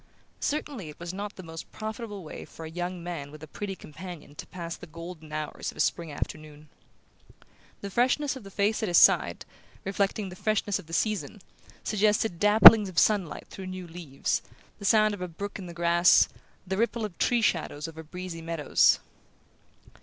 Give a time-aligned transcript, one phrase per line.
[0.39, 3.75] Certainly it was not the most profitable way for a young man with a pretty
[3.75, 6.69] companion to pass the golden hours of a spring afternoon.
[7.81, 9.45] The freshness of the face at his side,
[9.85, 11.39] reflecting the freshness of the season,
[11.83, 14.41] suggested dapplings of sunlight through new leaves,
[14.79, 16.27] the sound of a brook in the grass,
[16.65, 18.97] the ripple of tree shadows over breezy meadows...